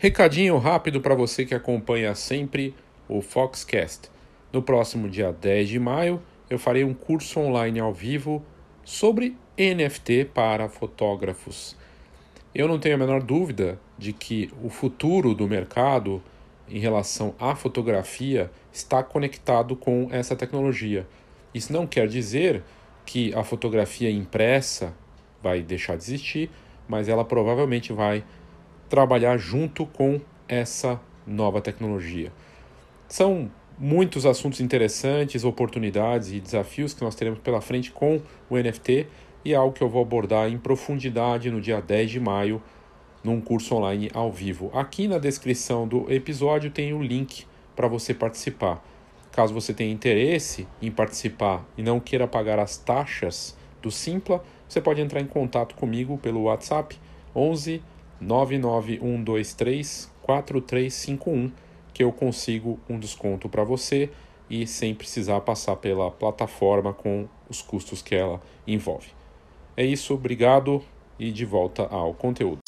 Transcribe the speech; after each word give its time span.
Recadinho 0.00 0.56
rápido 0.58 1.00
para 1.00 1.16
você 1.16 1.44
que 1.44 1.56
acompanha 1.56 2.14
sempre 2.14 2.72
o 3.08 3.20
Foxcast. 3.20 4.08
No 4.52 4.62
próximo 4.62 5.10
dia 5.10 5.32
10 5.32 5.70
de 5.70 5.80
maio, 5.80 6.22
eu 6.48 6.56
farei 6.56 6.84
um 6.84 6.94
curso 6.94 7.40
online 7.40 7.80
ao 7.80 7.92
vivo 7.92 8.40
sobre 8.84 9.36
NFT 9.58 10.26
para 10.32 10.68
fotógrafos. 10.68 11.76
Eu 12.54 12.68
não 12.68 12.78
tenho 12.78 12.94
a 12.94 12.98
menor 12.98 13.20
dúvida 13.20 13.76
de 13.98 14.12
que 14.12 14.48
o 14.62 14.70
futuro 14.70 15.34
do 15.34 15.48
mercado 15.48 16.22
em 16.68 16.78
relação 16.78 17.34
à 17.36 17.56
fotografia 17.56 18.52
está 18.72 19.02
conectado 19.02 19.74
com 19.74 20.06
essa 20.12 20.36
tecnologia. 20.36 21.08
Isso 21.52 21.72
não 21.72 21.88
quer 21.88 22.06
dizer 22.06 22.62
que 23.04 23.34
a 23.34 23.42
fotografia 23.42 24.12
impressa 24.12 24.94
vai 25.42 25.60
deixar 25.60 25.96
de 25.96 26.04
existir, 26.04 26.50
mas 26.86 27.08
ela 27.08 27.24
provavelmente 27.24 27.92
vai 27.92 28.22
trabalhar 28.88 29.36
junto 29.36 29.86
com 29.86 30.20
essa 30.48 31.00
nova 31.26 31.60
tecnologia. 31.60 32.32
São 33.06 33.50
muitos 33.78 34.26
assuntos 34.26 34.60
interessantes, 34.60 35.44
oportunidades 35.44 36.32
e 36.32 36.40
desafios 36.40 36.92
que 36.92 37.02
nós 37.02 37.14
teremos 37.14 37.38
pela 37.38 37.60
frente 37.60 37.92
com 37.92 38.20
o 38.50 38.56
NFT 38.56 39.06
e 39.44 39.52
é 39.52 39.56
algo 39.56 39.72
que 39.72 39.82
eu 39.82 39.88
vou 39.88 40.02
abordar 40.02 40.48
em 40.48 40.58
profundidade 40.58 41.50
no 41.50 41.60
dia 41.60 41.80
10 41.80 42.10
de 42.10 42.20
maio 42.20 42.62
num 43.22 43.40
curso 43.40 43.74
online 43.74 44.10
ao 44.14 44.32
vivo. 44.32 44.70
Aqui 44.74 45.06
na 45.06 45.18
descrição 45.18 45.86
do 45.86 46.10
episódio 46.12 46.70
tem 46.70 46.92
o 46.92 47.02
link 47.02 47.46
para 47.76 47.88
você 47.88 48.12
participar. 48.12 48.82
Caso 49.30 49.54
você 49.54 49.72
tenha 49.72 49.92
interesse 49.92 50.66
em 50.82 50.90
participar 50.90 51.64
e 51.76 51.82
não 51.82 52.00
queira 52.00 52.26
pagar 52.26 52.58
as 52.58 52.76
taxas 52.76 53.56
do 53.80 53.90
Simpla, 53.90 54.42
você 54.68 54.80
pode 54.80 55.00
entrar 55.00 55.20
em 55.20 55.26
contato 55.26 55.74
comigo 55.76 56.18
pelo 56.18 56.42
WhatsApp 56.44 56.98
11 57.34 57.80
99123 58.20 60.10
4351 60.22 61.50
que 61.92 62.04
eu 62.04 62.12
consigo 62.12 62.78
um 62.88 62.98
desconto 62.98 63.48
para 63.48 63.64
você 63.64 64.10
e 64.48 64.66
sem 64.66 64.94
precisar 64.94 65.40
passar 65.40 65.76
pela 65.76 66.10
plataforma 66.10 66.92
com 66.92 67.28
os 67.48 67.60
custos 67.60 68.02
que 68.02 68.14
ela 68.14 68.40
envolve. 68.66 69.08
É 69.76 69.84
isso, 69.84 70.14
obrigado 70.14 70.82
e 71.18 71.32
de 71.32 71.44
volta 71.44 71.86
ao 71.86 72.14
conteúdo. 72.14 72.58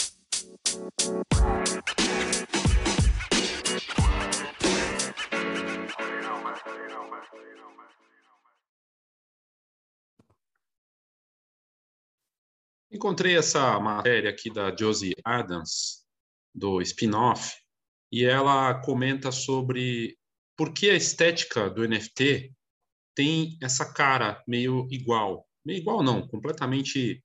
Encontrei 13.00 13.34
essa 13.34 13.80
matéria 13.80 14.28
aqui 14.28 14.52
da 14.52 14.76
Josie 14.76 15.14
Adams, 15.24 16.04
do 16.54 16.82
spin-off, 16.82 17.56
e 18.12 18.26
ela 18.26 18.78
comenta 18.82 19.32
sobre 19.32 20.18
por 20.54 20.74
que 20.74 20.90
a 20.90 20.94
estética 20.94 21.70
do 21.70 21.88
NFT 21.88 22.52
tem 23.16 23.56
essa 23.62 23.90
cara 23.90 24.44
meio 24.46 24.86
igual. 24.90 25.48
Meio 25.64 25.78
igual 25.78 26.02
não, 26.02 26.28
completamente 26.28 27.24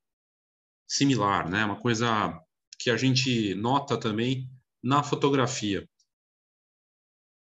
similar, 0.89 1.49
né? 1.49 1.65
Uma 1.65 1.77
coisa 1.77 2.41
que 2.79 2.89
a 2.89 2.95
gente 2.95 3.53
nota 3.55 3.99
também 3.99 4.49
na 4.81 5.03
fotografia. 5.03 5.85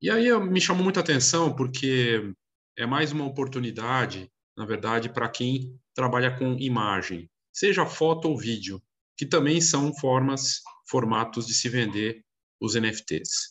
E 0.01 0.09
aí 0.09 0.31
me 0.39 0.61
chamou 0.61 0.81
muita 0.81 1.01
atenção 1.01 1.53
porque 1.53 2.33
é 2.77 2.85
mais 2.85 3.11
uma 3.11 3.25
oportunidade, 3.25 4.31
na 4.55 4.65
verdade, 4.65 5.09
para 5.09 5.27
quem 5.27 5.77
trabalha 5.93 6.33
com 6.39 6.57
imagem, 6.57 7.29
seja 7.53 7.85
foto 7.85 8.27
ou 8.27 8.37
vídeo, 8.37 8.81
que 9.15 9.25
também 9.25 9.61
são 9.61 9.93
formas, 9.95 10.61
formatos 10.89 11.45
de 11.45 11.53
se 11.53 11.69
vender 11.69 12.25
os 12.59 12.75
NFTs. 12.75 13.49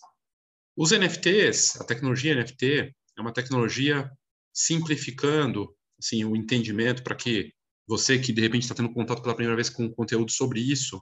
Os 0.76 0.90
NFTs, 0.90 1.80
a 1.80 1.84
tecnologia 1.84 2.34
NFT, 2.34 2.94
é 3.16 3.20
uma 3.20 3.32
tecnologia 3.32 4.10
simplificando 4.52 5.74
assim, 5.98 6.24
o 6.24 6.34
entendimento 6.34 7.02
para 7.02 7.14
que 7.14 7.52
você 7.86 8.18
que 8.18 8.32
de 8.32 8.40
repente 8.40 8.62
está 8.62 8.74
tendo 8.74 8.92
contato 8.92 9.22
pela 9.22 9.34
primeira 9.34 9.56
vez 9.56 9.70
com 9.70 9.90
conteúdo 9.90 10.32
sobre 10.32 10.60
isso, 10.60 11.00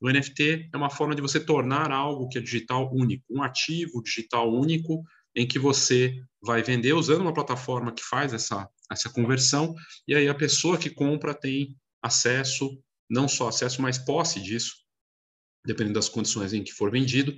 o 0.00 0.10
NFT 0.10 0.70
é 0.72 0.76
uma 0.76 0.90
forma 0.90 1.14
de 1.14 1.22
você 1.22 1.38
tornar 1.38 1.92
algo 1.92 2.28
que 2.28 2.38
é 2.38 2.40
digital 2.40 2.92
único, 2.92 3.24
um 3.30 3.42
ativo 3.42 4.02
digital 4.02 4.52
único 4.52 5.02
em 5.34 5.46
que 5.46 5.58
você 5.58 6.20
vai 6.42 6.62
vender 6.62 6.92
usando 6.92 7.22
uma 7.22 7.32
plataforma 7.32 7.92
que 7.92 8.02
faz 8.02 8.34
essa, 8.34 8.68
essa 8.90 9.08
conversão, 9.08 9.74
e 10.06 10.14
aí 10.14 10.28
a 10.28 10.34
pessoa 10.34 10.76
que 10.76 10.90
compra 10.90 11.32
tem 11.32 11.76
acesso, 12.02 12.82
não 13.08 13.28
só 13.28 13.48
acesso, 13.48 13.80
mas 13.80 13.98
posse 13.98 14.40
disso, 14.40 14.74
dependendo 15.64 15.94
das 15.94 16.08
condições 16.08 16.52
em 16.52 16.64
que 16.64 16.72
for 16.72 16.90
vendido, 16.90 17.36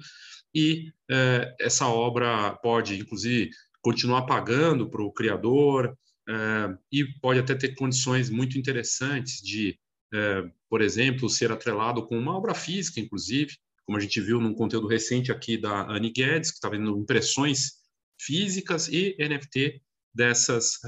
e 0.54 0.92
é, 1.10 1.54
essa 1.60 1.88
obra 1.88 2.52
pode, 2.62 2.98
inclusive, 2.98 3.50
continuar 3.82 4.22
pagando 4.22 4.88
para 4.88 5.02
o 5.02 5.12
criador 5.12 5.98
é, 6.28 6.78
e 6.92 7.04
pode 7.20 7.40
até 7.40 7.54
ter 7.54 7.74
condições 7.74 8.30
muito 8.30 8.56
interessantes 8.56 9.42
de, 9.42 9.78
é, 10.14 10.44
por 10.70 10.80
exemplo, 10.80 11.28
ser 11.28 11.50
atrelado 11.50 12.06
com 12.06 12.16
uma 12.16 12.36
obra 12.36 12.54
física, 12.54 13.00
inclusive, 13.00 13.56
como 13.84 13.98
a 13.98 14.00
gente 14.00 14.20
viu 14.20 14.40
num 14.40 14.54
conteúdo 14.54 14.86
recente 14.86 15.32
aqui 15.32 15.58
da 15.58 15.90
Annie 15.90 16.12
Guedes, 16.12 16.50
que 16.50 16.56
está 16.56 16.68
vendo 16.68 16.96
impressões 16.96 17.72
físicas 18.18 18.88
e 18.88 19.16
NFT 19.18 19.82
dessas 20.14 20.78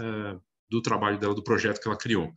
do 0.70 0.80
trabalho 0.80 1.18
dela, 1.18 1.34
do 1.34 1.42
projeto 1.42 1.80
que 1.80 1.88
ela 1.88 1.98
criou. 1.98 2.32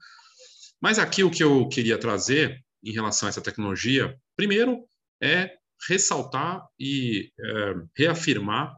Mas 0.82 0.98
aqui 0.98 1.24
o 1.24 1.32
que 1.32 1.44
eu 1.44 1.68
queria 1.68 1.98
trazer 1.98 2.64
em 2.84 2.92
relação 2.92 3.28
a 3.28 3.30
essa 3.30 3.42
tecnologia, 3.42 4.18
primeiro, 4.36 4.86
é 5.22 5.58
ressaltar 5.88 6.66
e 6.80 7.32
é, 7.40 7.74
reafirmar 7.98 8.76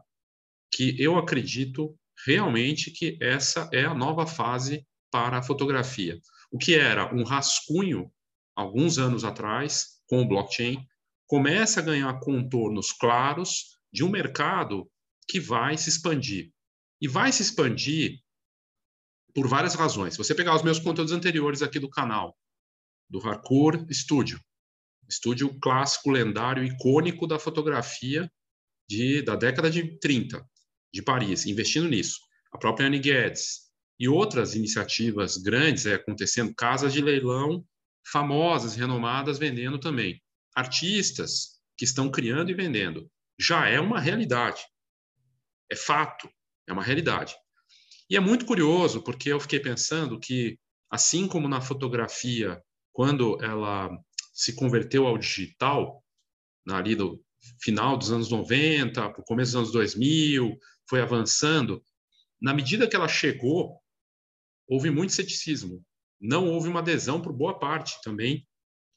que 0.72 1.00
eu 1.00 1.16
acredito 1.16 1.96
realmente 2.26 2.90
que 2.90 3.18
essa 3.20 3.68
é 3.72 3.84
a 3.84 3.94
nova 3.94 4.26
fase 4.26 4.86
para 5.10 5.38
a 5.38 5.42
fotografia. 5.42 6.20
O 6.50 6.58
que 6.58 6.74
era 6.74 7.14
um 7.14 7.22
rascunho 7.22 8.10
alguns 8.54 8.98
anos 8.98 9.24
atrás 9.24 10.00
com 10.06 10.22
o 10.22 10.28
blockchain 10.28 10.84
começa 11.26 11.80
a 11.80 11.82
ganhar 11.82 12.20
contornos 12.20 12.92
claros 12.92 13.78
de 13.92 14.04
um 14.04 14.08
mercado 14.08 14.90
que 15.28 15.40
vai 15.40 15.76
se 15.76 15.88
expandir. 15.88 16.52
E 17.00 17.08
vai 17.08 17.32
se 17.32 17.42
expandir 17.42 18.20
por 19.34 19.48
várias 19.48 19.74
razões. 19.74 20.14
Se 20.14 20.18
você 20.18 20.34
pegar 20.34 20.54
os 20.54 20.62
meus 20.62 20.78
conteúdos 20.78 21.12
anteriores 21.12 21.62
aqui 21.62 21.78
do 21.78 21.88
canal, 21.88 22.36
do 23.08 23.18
Hardcore 23.18 23.86
Studio, 23.92 24.40
estúdio 25.08 25.58
clássico, 25.60 26.10
lendário, 26.10 26.64
icônico 26.64 27.26
da 27.26 27.38
fotografia 27.38 28.30
de, 28.88 29.22
da 29.22 29.36
década 29.36 29.70
de 29.70 29.98
30, 29.98 30.44
de 30.92 31.02
Paris, 31.02 31.46
investindo 31.46 31.88
nisso. 31.88 32.18
A 32.52 32.58
própria 32.58 32.86
Annie 32.86 33.00
Guedes 33.00 33.70
e 33.98 34.08
outras 34.08 34.54
iniciativas 34.54 35.36
grandes 35.36 35.86
é, 35.86 35.94
acontecendo, 35.94 36.54
casas 36.54 36.92
de 36.92 37.00
leilão 37.00 37.64
famosas, 38.10 38.74
renomadas, 38.74 39.38
vendendo 39.38 39.78
também. 39.78 40.20
Artistas 40.54 41.60
que 41.76 41.84
estão 41.84 42.10
criando 42.10 42.50
e 42.50 42.54
vendendo. 42.54 43.10
Já 43.38 43.68
é 43.68 43.80
uma 43.80 44.00
realidade. 44.00 44.62
É 45.70 45.76
fato, 45.76 46.28
é 46.66 46.72
uma 46.72 46.82
realidade. 46.82 47.34
E 48.12 48.16
é 48.16 48.20
muito 48.20 48.44
curioso, 48.44 49.00
porque 49.00 49.32
eu 49.32 49.40
fiquei 49.40 49.58
pensando 49.58 50.20
que, 50.20 50.58
assim 50.90 51.26
como 51.26 51.48
na 51.48 51.62
fotografia, 51.62 52.62
quando 52.92 53.42
ela 53.42 53.88
se 54.34 54.54
converteu 54.54 55.06
ao 55.06 55.16
digital, 55.16 56.04
ali 56.68 56.94
do 56.94 57.24
final 57.62 57.96
dos 57.96 58.12
anos 58.12 58.28
90, 58.30 59.08
para 59.08 59.18
o 59.18 59.24
começo 59.24 59.52
dos 59.52 59.56
anos 59.56 59.72
2000, 59.72 60.58
foi 60.86 61.00
avançando. 61.00 61.82
Na 62.38 62.52
medida 62.52 62.86
que 62.86 62.94
ela 62.94 63.08
chegou, 63.08 63.80
houve 64.68 64.90
muito 64.90 65.14
ceticismo. 65.14 65.82
Não 66.20 66.50
houve 66.50 66.68
uma 66.68 66.80
adesão 66.80 67.18
por 67.18 67.32
boa 67.32 67.58
parte 67.58 67.98
também. 68.02 68.46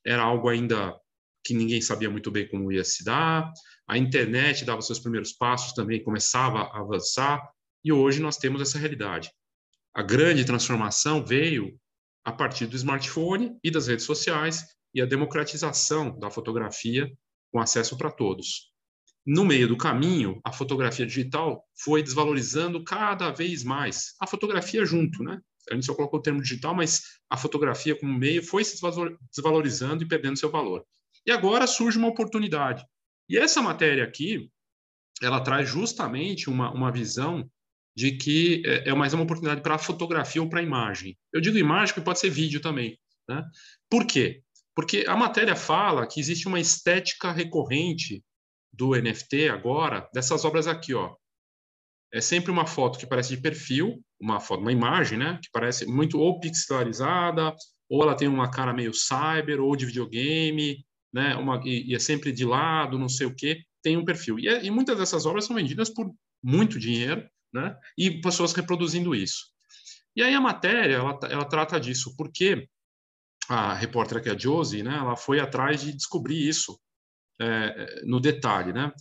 Era 0.06 0.24
algo 0.24 0.50
ainda 0.50 0.94
que 1.42 1.54
ninguém 1.54 1.80
sabia 1.80 2.10
muito 2.10 2.30
bem 2.30 2.50
como 2.50 2.70
ia 2.70 2.84
se 2.84 3.02
dar. 3.06 3.50
A 3.88 3.98
internet 3.98 4.66
dava 4.66 4.82
seus 4.82 5.00
primeiros 5.00 5.32
passos 5.32 5.72
também, 5.72 6.04
começava 6.04 6.64
a 6.64 6.82
avançar. 6.82 7.55
E 7.86 7.92
hoje 7.94 8.20
nós 8.20 8.36
temos 8.36 8.64
essa 8.64 8.80
realidade. 8.80 9.32
A 9.94 10.02
grande 10.02 10.44
transformação 10.44 11.24
veio 11.24 11.80
a 12.24 12.32
partir 12.32 12.66
do 12.66 12.76
smartphone 12.76 13.56
e 13.64 13.70
das 13.70 13.86
redes 13.86 14.04
sociais, 14.04 14.66
e 14.92 15.02
a 15.02 15.06
democratização 15.06 16.18
da 16.18 16.32
fotografia 16.32 17.08
com 17.52 17.60
acesso 17.60 17.96
para 17.96 18.10
todos. 18.10 18.72
No 19.24 19.46
meio 19.46 19.68
do 19.68 19.78
caminho, 19.78 20.42
a 20.44 20.52
fotografia 20.52 21.06
digital 21.06 21.64
foi 21.78 22.02
desvalorizando 22.02 22.84
cada 22.84 23.30
vez 23.30 23.64
mais. 23.64 24.16
A 24.20 24.26
fotografia 24.26 24.84
junto, 24.84 25.22
né? 25.22 25.40
A 25.70 25.76
gente 25.76 25.86
só 25.86 25.94
colocou 25.94 26.20
o 26.20 26.24
termo 26.24 26.42
digital, 26.42 26.74
mas 26.74 27.04
a 27.30 27.38
fotografia 27.38 27.96
como 28.00 28.18
meio 28.18 28.42
foi 28.42 28.64
se 28.64 28.80
desvalorizando 29.32 30.04
e 30.04 30.08
perdendo 30.08 30.40
seu 30.40 30.50
valor. 30.50 30.84
E 31.24 31.32
agora 31.32 31.68
surge 31.68 32.00
uma 32.00 32.08
oportunidade. 32.08 32.84
E 33.30 33.38
essa 33.38 33.62
matéria 33.62 34.04
aqui, 34.04 34.50
ela 35.22 35.42
traz 35.42 35.70
justamente 35.70 36.50
uma, 36.50 36.72
uma 36.72 36.92
visão 36.92 37.48
de 37.96 38.12
que 38.12 38.62
é, 38.66 38.90
é 38.90 38.94
mais 38.94 39.14
uma 39.14 39.24
oportunidade 39.24 39.62
para 39.62 39.78
fotografia 39.78 40.42
ou 40.42 40.50
para 40.50 40.62
imagem. 40.62 41.18
Eu 41.32 41.40
digo 41.40 41.58
imagem 41.58 41.94
porque 41.94 42.06
pode 42.06 42.20
ser 42.20 42.30
vídeo 42.30 42.60
também. 42.60 43.00
Né? 43.28 43.44
Por 43.90 44.06
quê? 44.06 44.42
Porque 44.76 45.06
a 45.08 45.16
matéria 45.16 45.56
fala 45.56 46.06
que 46.06 46.20
existe 46.20 46.48
uma 46.48 46.60
estética 46.60 47.32
recorrente 47.32 48.22
do 48.74 48.94
NFT 48.94 49.48
agora, 49.48 50.10
dessas 50.14 50.44
obras 50.44 50.68
aqui, 50.68 50.94
ó. 50.94 51.16
É 52.14 52.20
sempre 52.22 52.52
uma 52.52 52.68
foto 52.68 53.00
que 53.00 53.08
parece 53.08 53.36
de 53.36 53.42
perfil, 53.42 54.04
uma 54.20 54.40
foto, 54.40 54.62
uma 54.62 54.72
imagem, 54.72 55.18
né? 55.18 55.40
Que 55.42 55.50
parece 55.52 55.86
muito 55.86 56.20
ou 56.20 56.40
pixelarizada, 56.40 57.56
ou 57.90 58.04
ela 58.04 58.16
tem 58.16 58.28
uma 58.28 58.52
cara 58.52 58.74
meio 58.74 58.94
cyber, 58.94 59.62
ou 59.62 59.76
de 59.76 59.86
videogame, 59.86 60.86
né? 61.14 61.36
Uma, 61.36 61.62
e, 61.64 61.92
e 61.92 61.96
é 61.96 62.00
sempre 62.00 62.32
de 62.32 62.46
lado, 62.46 63.00
não 63.00 63.10
sei 63.10 63.28
o 63.28 63.36
quê. 63.36 63.62
Tem 63.82 63.96
um 63.96 64.06
perfil. 64.06 64.38
E, 64.40 64.48
é, 64.48 64.64
e 64.66 64.70
muitas 64.70 64.98
dessas 64.98 65.26
obras 65.26 65.46
são 65.46 65.56
vendidas 65.56 65.90
por 65.90 66.14
muito 66.44 66.80
dinheiro, 66.80 67.28
né? 67.56 67.80
E 67.98 68.20
pessoas 68.20 68.52
reproduzindo 68.52 69.16
isso. 69.16 69.46
E 70.14 70.22
aí 70.22 70.34
a 70.34 70.42
matéria, 70.42 70.96
ela, 70.96 71.18
ela 71.30 71.46
trata 71.46 71.80
disso, 71.80 72.14
porque 72.18 72.68
a 73.48 73.74
repórter 73.74 74.18
aqui, 74.18 74.30
a 74.30 74.38
Josie, 74.38 74.84
né? 74.84 74.98
Ela 74.98 75.16
foi 75.16 75.40
atrás 75.40 75.82
de 75.82 75.94
descobrir 75.94 76.48
isso 76.48 76.78
é, 77.40 78.04
no 78.06 78.20
detalhe, 78.20 78.74
né? 78.74 78.92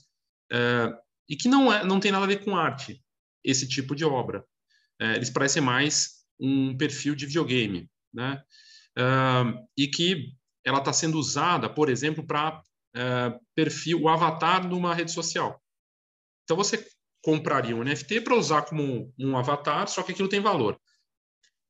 É, 0.52 0.92
e 1.28 1.36
que 1.36 1.48
não, 1.48 1.72
é, 1.72 1.84
não 1.84 1.98
tem 1.98 2.12
nada 2.12 2.24
a 2.24 2.28
ver 2.28 2.44
com 2.44 2.56
arte, 2.56 3.02
esse 3.42 3.68
tipo 3.68 3.94
de 3.94 4.04
obra. 4.04 4.44
É, 5.00 5.16
eles 5.16 5.30
parecem 5.30 5.60
mais 5.60 6.24
um 6.38 6.76
perfil 6.76 7.16
de 7.16 7.26
videogame, 7.26 7.90
né? 8.12 8.40
É, 8.96 9.02
e 9.76 9.88
que 9.88 10.32
ela 10.64 10.78
está 10.78 10.92
sendo 10.92 11.18
usada, 11.18 11.68
por 11.68 11.88
exemplo, 11.88 12.24
para 12.24 12.62
é, 12.94 13.36
perfil, 13.54 14.02
o 14.02 14.08
avatar 14.08 14.68
numa 14.68 14.94
rede 14.94 15.10
social. 15.10 15.60
Então 16.44 16.56
você 16.56 16.86
compraria 17.24 17.74
um 17.74 17.82
NFT 17.82 18.20
para 18.20 18.36
usar 18.36 18.62
como 18.62 19.10
um 19.18 19.36
avatar, 19.36 19.88
só 19.88 20.02
que 20.02 20.12
aquilo 20.12 20.28
tem 20.28 20.40
valor. 20.40 20.78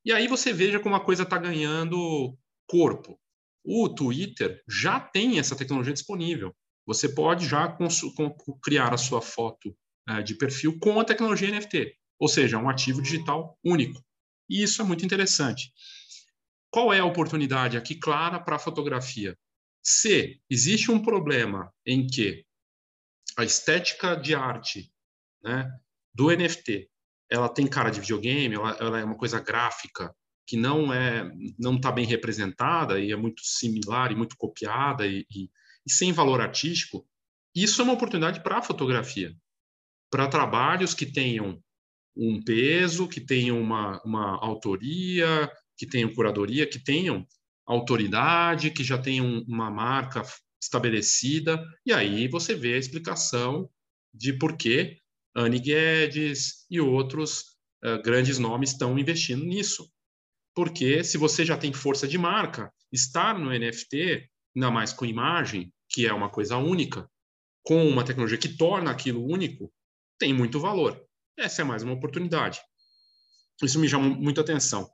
E 0.05 0.13
aí 0.13 0.27
você 0.27 0.53
veja 0.53 0.81
como 0.81 0.97
a 0.97 1.05
coisa 1.05 1.23
está 1.23 1.39
ganhando 1.39 2.37
corpo. 2.67 3.19
O 3.65 3.89
Twitter 3.89 4.61
já 4.69 4.99
tem 4.99 5.39
essa 5.39 5.55
tecnologia 5.55 5.95
disponível. 5.95 6.53
Você 6.85 7.09
pode 7.09 7.47
já 7.47 7.75
criar 8.61 8.93
a 8.93 8.99
sua 8.99 9.23
foto 9.23 9.75
uh, 10.11 10.23
de 10.25 10.35
perfil 10.35 10.77
com 10.81 10.99
a 10.99 11.05
tecnologia 11.05 11.49
NFT, 11.49 11.95
ou 12.19 12.29
seja, 12.29 12.59
um 12.59 12.69
ativo 12.69 13.01
digital 13.01 13.57
único. 13.65 14.05
E 14.51 14.61
isso 14.61 14.83
é 14.83 14.85
muito 14.85 15.05
interessante. 15.05 15.73
Qual 16.69 16.93
é 16.93 16.99
a 16.99 17.05
oportunidade 17.05 17.77
aqui 17.77 17.95
clara 17.95 18.41
para 18.41 18.57
a 18.57 18.59
fotografia? 18.59 19.39
Se 19.81 20.41
existe 20.51 20.91
um 20.91 21.01
problema 21.01 21.73
em 21.87 22.07
que 22.09 22.45
a 23.39 23.45
estética 23.45 24.17
de 24.17 24.35
arte 24.35 24.93
né, 25.45 25.71
do 26.15 26.31
NFT 26.31 26.89
ela 27.31 27.49
tem 27.49 27.67
cara 27.67 27.91
de 27.91 28.01
videogame, 28.01 28.55
ela, 28.55 28.77
ela 28.81 29.01
é 29.01 29.05
uma 29.05 29.17
coisa 29.17 29.41
gráfica, 29.41 30.15
que 30.47 30.57
não 30.57 30.93
é 30.93 31.31
não 31.59 31.77
está 31.77 31.91
bem 31.91 32.07
representada 32.07 33.01
e 33.01 33.13
é 33.13 33.17
muito 33.17 33.43
similar 33.43 34.13
e 34.13 34.17
muito 34.17 34.37
copiada 34.37 35.07
e, 35.07 35.27
e, 35.31 35.51
e 35.87 35.93
sem 35.93 36.13
valor 36.13 36.41
artístico, 36.41 37.07
isso 37.55 37.81
é 37.81 37.85
uma 37.85 37.95
oportunidade 37.95 38.43
para 38.43 38.59
a 38.59 38.63
fotografia, 38.63 39.35
para 40.11 40.29
trabalhos 40.29 40.93
que 40.93 41.07
tenham 41.07 41.61
um 42.17 42.43
peso, 42.43 43.09
que 43.09 43.21
tenham 43.21 43.61
uma, 43.61 44.01
uma 44.05 44.39
autoria, 44.45 45.51
que 45.77 45.87
tenham 45.87 46.13
curadoria, 46.15 46.69
que 46.69 46.79
tenham 46.79 47.27
autoridade, 47.67 48.71
que 48.71 48.85
já 48.85 48.99
tenham 48.99 49.43
uma 49.49 49.71
marca 49.71 50.23
estabelecida, 50.63 51.63
e 51.85 51.93
aí 51.93 52.29
você 52.29 52.55
vê 52.55 52.75
a 52.75 52.79
explicação 52.79 53.69
de 54.13 54.33
por 54.33 54.57
que 54.57 54.99
Anne 55.37 55.59
Guedes 55.59 56.67
e 56.71 56.81
outros 56.81 57.57
uh, 57.85 58.03
grandes 58.03 58.39
nomes 58.39 58.71
estão 58.71 58.99
investindo 58.99 59.45
nisso 59.45 59.89
porque 60.55 61.03
se 61.03 61.19
você 61.19 61.45
já 61.45 61.57
tem 61.59 61.73
força 61.73 62.07
de 62.07 62.17
marca, 62.17 62.73
estar 62.93 63.37
no 63.37 63.51
NFT, 63.51 64.31
ainda 64.55 64.71
mais 64.71 64.93
com 64.93 65.05
imagem, 65.05 65.73
que 65.89 66.07
é 66.07 66.13
uma 66.13 66.31
coisa 66.31 66.57
única, 66.57 67.11
com 67.63 67.87
uma 67.89 68.05
tecnologia 68.05 68.39
que 68.39 68.57
torna 68.57 68.91
aquilo 68.91 69.27
único, 69.27 69.73
tem 70.19 70.33
muito 70.33 70.61
valor. 70.61 71.03
Essa 71.37 71.63
é 71.63 71.65
mais 71.65 71.83
uma 71.83 71.95
oportunidade. 71.95 72.61
Isso 73.63 73.81
me 73.81 73.89
chama 73.89 74.09
muita 74.09 74.43
atenção. 74.43 74.89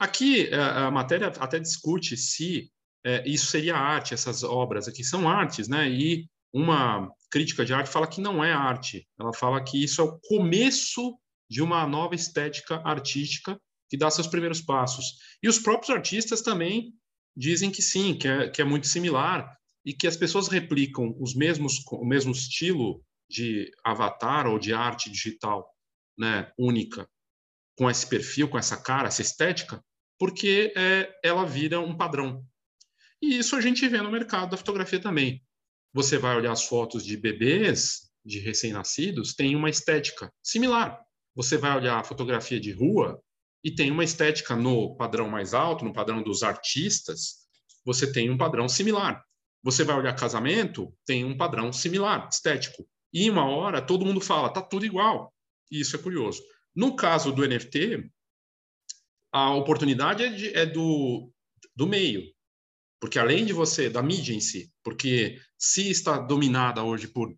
Aqui, 0.00 0.48
é, 0.48 0.56
a 0.56 0.90
matéria 0.90 1.28
até 1.28 1.60
discute 1.60 2.16
se 2.16 2.70
é, 3.04 3.28
isso 3.28 3.46
seria 3.46 3.76
arte, 3.76 4.14
essas 4.14 4.42
obras 4.42 4.88
aqui 4.88 5.04
são 5.04 5.28
artes, 5.28 5.68
né? 5.68 5.88
E 5.90 6.26
uma 6.52 7.10
crítica 7.34 7.64
de 7.64 7.74
arte 7.74 7.90
fala 7.90 8.06
que 8.06 8.20
não 8.20 8.44
é 8.44 8.52
arte. 8.52 9.08
Ela 9.18 9.34
fala 9.34 9.60
que 9.60 9.82
isso 9.82 10.00
é 10.00 10.04
o 10.04 10.20
começo 10.20 11.18
de 11.50 11.60
uma 11.60 11.84
nova 11.84 12.14
estética 12.14 12.80
artística 12.84 13.60
que 13.90 13.96
dá 13.96 14.08
seus 14.08 14.28
primeiros 14.28 14.60
passos. 14.60 15.16
E 15.42 15.48
os 15.48 15.58
próprios 15.58 15.90
artistas 15.90 16.42
também 16.42 16.92
dizem 17.36 17.72
que 17.72 17.82
sim, 17.82 18.16
que 18.16 18.28
é, 18.28 18.48
que 18.48 18.62
é 18.62 18.64
muito 18.64 18.86
similar 18.86 19.52
e 19.84 19.92
que 19.92 20.06
as 20.06 20.16
pessoas 20.16 20.46
replicam 20.46 21.12
os 21.18 21.34
mesmos 21.34 21.82
o 21.90 22.06
mesmo 22.06 22.30
estilo 22.30 23.04
de 23.28 23.68
avatar 23.84 24.46
ou 24.46 24.56
de 24.56 24.72
arte 24.72 25.10
digital, 25.10 25.68
né, 26.16 26.52
única, 26.56 27.04
com 27.76 27.90
esse 27.90 28.08
perfil, 28.08 28.48
com 28.48 28.58
essa 28.58 28.76
cara, 28.76 29.08
essa 29.08 29.22
estética, 29.22 29.84
porque 30.20 30.72
é, 30.76 31.12
ela 31.24 31.44
vira 31.44 31.80
um 31.80 31.96
padrão. 31.96 32.46
E 33.20 33.38
isso 33.38 33.56
a 33.56 33.60
gente 33.60 33.88
vê 33.88 34.00
no 34.00 34.12
mercado 34.12 34.50
da 34.50 34.56
fotografia 34.56 35.00
também. 35.00 35.42
Você 35.94 36.18
vai 36.18 36.36
olhar 36.36 36.52
as 36.52 36.64
fotos 36.64 37.04
de 37.04 37.16
bebês, 37.16 38.10
de 38.24 38.38
recém-nascidos, 38.40 39.34
tem 39.34 39.56
uma 39.56 39.70
estética 39.70 40.30
similar. 40.42 41.00
Você 41.34 41.56
vai 41.56 41.76
olhar 41.76 41.98
a 41.98 42.04
fotografia 42.04 42.60
de 42.60 42.72
rua, 42.72 43.22
e 43.64 43.74
tem 43.74 43.90
uma 43.90 44.04
estética 44.04 44.54
no 44.54 44.94
padrão 44.94 45.26
mais 45.26 45.54
alto, 45.54 45.86
no 45.86 45.92
padrão 45.92 46.22
dos 46.22 46.42
artistas, 46.42 47.46
você 47.82 48.12
tem 48.12 48.28
um 48.28 48.36
padrão 48.36 48.68
similar. 48.68 49.24
Você 49.62 49.82
vai 49.82 49.96
olhar 49.96 50.14
casamento, 50.14 50.94
tem 51.06 51.24
um 51.24 51.34
padrão 51.34 51.72
similar, 51.72 52.28
estético. 52.30 52.86
E 53.10 53.30
uma 53.30 53.48
hora 53.48 53.80
todo 53.80 54.04
mundo 54.04 54.20
fala, 54.20 54.52
tá 54.52 54.60
tudo 54.60 54.84
igual. 54.84 55.32
E 55.70 55.80
isso 55.80 55.96
é 55.96 55.98
curioso. 55.98 56.42
No 56.76 56.94
caso 56.94 57.32
do 57.32 57.46
NFT, 57.46 58.10
a 59.32 59.54
oportunidade 59.54 60.22
é, 60.22 60.28
de, 60.28 60.54
é 60.54 60.66
do, 60.66 61.32
do 61.74 61.86
meio, 61.86 62.22
porque 63.04 63.18
além 63.18 63.44
de 63.44 63.52
você, 63.52 63.90
da 63.90 64.02
mídia 64.02 64.32
em 64.32 64.40
si, 64.40 64.72
porque 64.82 65.38
se 65.58 65.90
está 65.90 66.16
dominada 66.16 66.82
hoje 66.82 67.06
por 67.06 67.36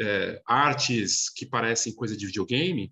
é, 0.00 0.40
artes 0.46 1.28
que 1.28 1.44
parecem 1.44 1.94
coisa 1.94 2.16
de 2.16 2.24
videogame, 2.24 2.90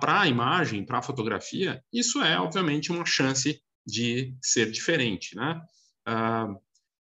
para 0.00 0.22
a 0.22 0.28
imagem, 0.28 0.82
para 0.82 0.96
a 0.96 1.02
fotografia, 1.02 1.84
isso 1.92 2.22
é, 2.22 2.40
obviamente, 2.40 2.90
uma 2.90 3.04
chance 3.04 3.60
de 3.86 4.34
ser 4.40 4.70
diferente, 4.70 5.36
né? 5.36 5.60
Ah, 6.06 6.54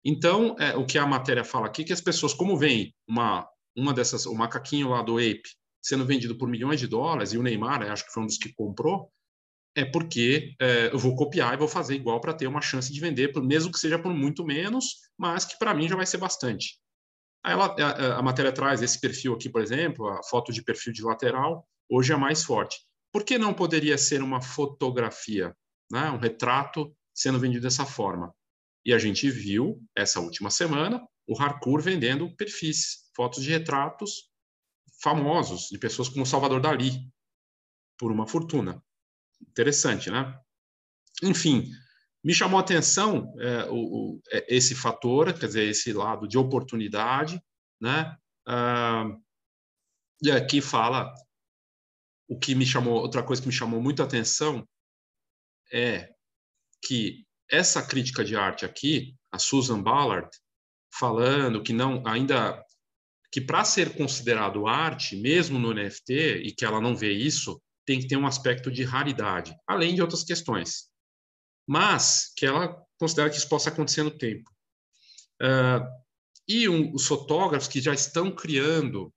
então, 0.03 0.55
é, 0.57 0.75
o 0.75 0.83
que 0.83 0.97
a 0.97 1.05
matéria 1.05 1.43
fala 1.43 1.67
aqui, 1.67 1.83
é 1.83 1.85
que 1.85 1.93
as 1.93 2.01
pessoas, 2.01 2.33
como 2.33 2.57
veem 2.57 2.91
uma, 3.07 3.47
uma 3.77 3.93
dessas, 3.93 4.25
o 4.25 4.33
macaquinho 4.33 4.89
lá 4.89 5.03
do 5.03 5.19
Ape 5.19 5.43
sendo 5.79 6.07
vendido 6.07 6.35
por 6.35 6.49
milhões 6.49 6.79
de 6.79 6.87
dólares, 6.87 7.33
e 7.33 7.37
o 7.37 7.43
Neymar, 7.43 7.83
acho 7.83 8.03
que 8.03 8.11
foi 8.11 8.23
um 8.23 8.25
dos 8.25 8.39
que 8.39 8.51
comprou, 8.51 9.11
é 9.75 9.83
porque 9.83 10.55
é, 10.59 10.87
eu 10.93 10.99
vou 10.99 11.15
copiar 11.15 11.53
e 11.53 11.57
vou 11.57 11.67
fazer 11.67 11.95
igual 11.95 12.21
para 12.21 12.33
ter 12.33 12.47
uma 12.47 12.61
chance 12.61 12.91
de 12.91 12.99
vender, 12.99 13.33
mesmo 13.41 13.71
que 13.71 13.79
seja 13.79 13.97
por 13.97 14.13
muito 14.13 14.45
menos, 14.45 15.01
mas 15.17 15.45
que 15.45 15.57
para 15.57 15.73
mim 15.73 15.87
já 15.87 15.95
vai 15.95 16.05
ser 16.05 16.17
bastante. 16.17 16.79
Aí 17.43 17.53
ela, 17.53 17.75
a, 17.77 18.19
a, 18.19 18.21
matéria 18.21 18.51
traz 18.51 18.81
esse 18.81 18.99
perfil 18.99 19.33
aqui, 19.33 19.49
por 19.49 19.61
exemplo, 19.61 20.07
a 20.07 20.23
foto 20.23 20.53
de 20.53 20.63
perfil 20.63 20.93
de 20.93 21.03
lateral, 21.03 21.67
hoje 21.89 22.13
é 22.13 22.15
mais 22.15 22.43
forte. 22.43 22.79
Por 23.11 23.23
que 23.23 23.37
não 23.37 23.53
poderia 23.53 23.97
ser 23.97 24.21
uma 24.21 24.41
fotografia, 24.41 25.55
né? 25.91 26.09
um 26.09 26.17
retrato 26.17 26.95
sendo 27.13 27.39
vendido 27.39 27.63
dessa 27.63 27.85
forma? 27.85 28.33
E 28.85 28.93
a 28.93 28.97
gente 28.97 29.29
viu, 29.29 29.81
essa 29.95 30.19
última 30.19 30.49
semana, 30.49 31.05
o 31.27 31.39
Harcourt 31.39 31.83
vendendo 31.83 32.33
perfis, 32.35 33.09
fotos 33.15 33.43
de 33.43 33.49
retratos 33.49 34.29
famosos, 35.01 35.67
de 35.69 35.77
pessoas 35.77 36.09
como 36.09 36.25
Salvador 36.25 36.61
Dali, 36.61 36.91
por 37.97 38.11
uma 38.11 38.25
fortuna. 38.25 38.81
Interessante, 39.49 40.09
né? 40.09 40.37
Enfim, 41.21 41.69
me 42.23 42.33
chamou 42.33 42.57
a 42.57 42.61
atenção 42.61 43.33
é, 43.39 43.65
o, 43.65 43.75
o, 43.75 44.21
é, 44.31 44.55
esse 44.55 44.73
fator, 44.73 45.33
quer 45.33 45.47
dizer, 45.47 45.69
esse 45.69 45.91
lado 45.93 46.27
de 46.27 46.37
oportunidade, 46.37 47.41
né? 47.79 48.15
Ah, 48.47 49.05
e 50.21 50.31
aqui 50.31 50.61
fala 50.61 51.13
o 52.27 52.39
que 52.39 52.55
me 52.55 52.65
chamou, 52.65 52.95
outra 52.95 53.21
coisa 53.21 53.41
que 53.41 53.47
me 53.47 53.53
chamou 53.53 53.81
muito 53.81 54.01
a 54.01 54.05
atenção 54.05 54.67
é 55.71 56.13
que 56.81 57.25
essa 57.49 57.85
crítica 57.85 58.23
de 58.23 58.35
arte 58.35 58.65
aqui, 58.65 59.15
a 59.31 59.37
Susan 59.37 59.81
Ballard, 59.81 60.29
falando 60.93 61.61
que 61.61 61.73
não 61.73 62.05
ainda 62.07 62.63
que 63.31 63.41
para 63.41 63.65
ser 63.65 63.97
considerado 63.97 64.67
arte, 64.67 65.15
mesmo 65.15 65.57
no 65.57 65.73
NFT, 65.73 66.43
e 66.43 66.51
que 66.51 66.63
ela 66.63 66.79
não 66.79 66.95
vê 66.95 67.11
isso, 67.11 67.59
tem 67.85 67.99
que 67.99 68.07
ter 68.07 68.17
um 68.17 68.27
aspecto 68.27 68.71
de 68.71 68.83
raridade, 68.83 69.55
além 69.67 69.95
de 69.95 70.01
outras 70.01 70.23
questões. 70.23 70.89
Mas 71.67 72.33
que 72.35 72.45
ela 72.45 72.75
considera 72.99 73.29
que 73.29 73.37
isso 73.37 73.49
possa 73.49 73.69
acontecer 73.69 74.03
no 74.03 74.11
tempo. 74.11 74.49
Uh, 75.41 75.85
e 76.47 76.69
um, 76.69 76.93
os 76.93 77.07
fotógrafos 77.07 77.67
que 77.67 77.81
já 77.81 77.93
estão 77.93 78.31
criando 78.31 79.13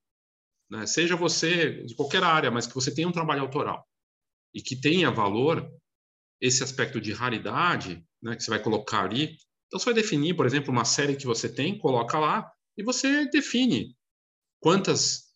né? 0.70 0.86
seja 0.86 1.16
você 1.16 1.84
de 1.84 1.94
qualquer 1.94 2.22
área, 2.22 2.50
mas 2.50 2.66
que 2.66 2.74
você 2.74 2.92
tenha 2.92 3.08
um 3.08 3.12
trabalho 3.12 3.42
autoral 3.42 3.86
e 4.54 4.60
que 4.60 4.74
tenha 4.74 5.10
valor, 5.10 5.70
esse 6.40 6.62
aspecto 6.62 7.00
de 7.00 7.12
raridade 7.12 8.04
né, 8.22 8.36
que 8.36 8.42
você 8.42 8.50
vai 8.50 8.62
colocar 8.62 9.04
ali. 9.04 9.36
Então, 9.66 9.78
você 9.78 9.86
vai 9.86 9.94
definir, 9.94 10.34
por 10.34 10.46
exemplo, 10.46 10.70
uma 10.70 10.84
série 10.84 11.16
que 11.16 11.26
você 11.26 11.48
tem, 11.48 11.78
coloca 11.78 12.18
lá 12.18 12.50
e 12.76 12.82
você 12.82 13.26
define 13.26 13.96
quantas 14.60 15.26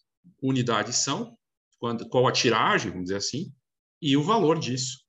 unidades 0.43 0.97
são, 0.97 1.37
qual 2.11 2.29
a 2.29 2.33
tiragem, 2.33 2.91
vamos 2.91 3.07
dizer 3.07 3.17
assim, 3.17 3.53
e 4.01 4.17
o 4.17 4.23
valor 4.23 4.59
disso. 4.59 5.01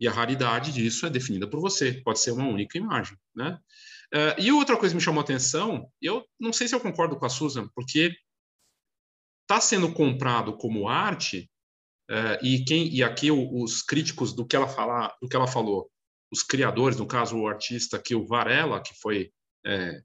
E 0.00 0.06
a 0.06 0.12
raridade 0.12 0.72
disso 0.72 1.06
é 1.06 1.10
definida 1.10 1.48
por 1.48 1.60
você, 1.60 2.00
pode 2.04 2.20
ser 2.20 2.30
uma 2.30 2.46
única 2.46 2.78
imagem, 2.78 3.16
né? 3.34 3.58
Uh, 4.14 4.40
e 4.40 4.52
outra 4.52 4.76
coisa 4.76 4.92
que 4.92 4.96
me 4.96 5.02
chamou 5.02 5.20
a 5.20 5.24
atenção, 5.24 5.90
eu 6.00 6.24
não 6.40 6.52
sei 6.52 6.66
se 6.66 6.74
eu 6.74 6.80
concordo 6.80 7.18
com 7.18 7.26
a 7.26 7.28
Susan, 7.28 7.68
porque 7.74 8.16
está 9.42 9.60
sendo 9.60 9.92
comprado 9.92 10.56
como 10.56 10.88
arte 10.88 11.50
uh, 12.10 12.44
e 12.44 12.64
quem 12.64 12.88
e 12.88 13.02
aqui 13.02 13.30
os 13.30 13.82
críticos 13.82 14.32
do 14.32 14.46
que 14.46 14.56
ela 14.56 14.68
falar, 14.68 15.14
do 15.20 15.28
que 15.28 15.36
ela 15.36 15.46
falou, 15.46 15.90
os 16.30 16.42
criadores, 16.42 16.96
no 16.96 17.06
caso 17.06 17.36
o 17.36 17.48
artista 17.48 17.96
aqui 17.96 18.14
o 18.14 18.26
Varela, 18.26 18.82
que 18.82 18.94
foi 19.00 19.32
é, 19.66 20.02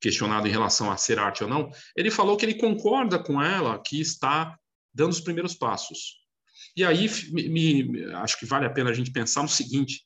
questionado 0.00 0.46
em 0.46 0.50
relação 0.50 0.90
a 0.90 0.96
ser 0.96 1.18
arte 1.18 1.42
ou 1.42 1.48
não, 1.48 1.70
ele 1.96 2.10
falou 2.10 2.36
que 2.36 2.44
ele 2.44 2.58
concorda 2.58 3.18
com 3.18 3.40
ela 3.40 3.80
que 3.82 4.00
está 4.00 4.58
dando 4.94 5.10
os 5.10 5.20
primeiros 5.20 5.54
passos. 5.54 6.22
E 6.76 6.84
aí 6.84 7.08
me, 7.30 7.48
me, 7.48 8.04
acho 8.14 8.38
que 8.38 8.46
vale 8.46 8.66
a 8.66 8.70
pena 8.70 8.90
a 8.90 8.94
gente 8.94 9.10
pensar 9.10 9.42
no 9.42 9.48
seguinte: 9.48 10.04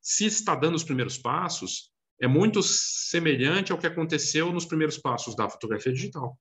se 0.00 0.26
está 0.26 0.54
dando 0.54 0.74
os 0.74 0.84
primeiros 0.84 1.18
passos, 1.18 1.90
é 2.20 2.26
muito 2.26 2.62
semelhante 2.62 3.72
ao 3.72 3.78
que 3.78 3.86
aconteceu 3.86 4.52
nos 4.52 4.64
primeiros 4.64 4.98
passos 4.98 5.36
da 5.36 5.48
fotografia 5.48 5.92
digital, 5.92 6.38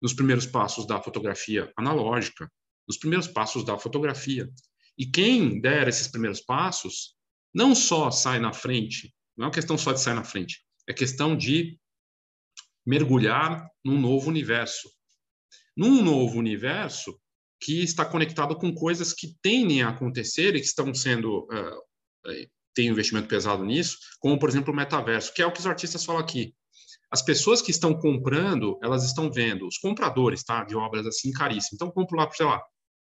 nos 0.00 0.14
primeiros 0.14 0.46
passos 0.46 0.86
da 0.86 1.00
fotografia 1.00 1.72
analógica, 1.76 2.50
nos 2.86 2.96
primeiros 2.96 3.28
passos 3.28 3.64
da 3.64 3.78
fotografia. 3.78 4.50
E 4.96 5.06
quem 5.06 5.60
der 5.60 5.88
esses 5.88 6.08
primeiros 6.08 6.40
passos 6.40 7.16
não 7.54 7.74
só 7.74 8.10
sai 8.10 8.38
na 8.38 8.52
frente, 8.52 9.14
não 9.36 9.44
é 9.44 9.48
uma 9.48 9.54
questão 9.54 9.76
só 9.76 9.92
de 9.92 10.00
sair 10.00 10.14
na 10.14 10.24
frente, 10.24 10.64
é 10.88 10.92
questão 10.92 11.36
de 11.36 11.78
mergulhar 12.86 13.68
num 13.84 14.00
novo 14.00 14.28
universo. 14.28 14.90
Num 15.76 16.02
novo 16.02 16.38
universo 16.38 17.20
que 17.60 17.82
está 17.82 18.04
conectado 18.04 18.56
com 18.56 18.74
coisas 18.74 19.12
que 19.12 19.36
tendem 19.42 19.82
a 19.82 19.90
acontecer 19.90 20.54
e 20.54 20.60
que 20.60 20.66
estão 20.66 20.94
sendo 20.94 21.44
uh, 21.44 22.30
tem 22.74 22.88
investimento 22.88 23.28
pesado 23.28 23.64
nisso, 23.64 23.98
como 24.18 24.38
por 24.38 24.48
exemplo 24.48 24.72
o 24.72 24.76
metaverso, 24.76 25.34
que 25.34 25.42
é 25.42 25.46
o 25.46 25.52
que 25.52 25.60
os 25.60 25.66
artistas 25.66 26.04
falam 26.04 26.20
aqui. 26.20 26.54
As 27.10 27.22
pessoas 27.22 27.60
que 27.60 27.72
estão 27.72 27.92
comprando, 27.92 28.78
elas 28.82 29.04
estão 29.04 29.30
vendo, 29.30 29.66
os 29.66 29.78
compradores, 29.78 30.44
tá, 30.44 30.64
de 30.64 30.76
obras 30.76 31.06
assim 31.06 31.32
caríssimas. 31.32 31.72
Então 31.74 31.90
compro 31.90 32.16
lá, 32.16 32.30
sei 32.30 32.46
lá, 32.46 32.62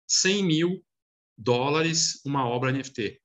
100 0.07 0.43
mil 0.43 0.85
dólares 1.37 2.21
uma 2.23 2.47
obra 2.47 2.71
NFT. 2.71 3.19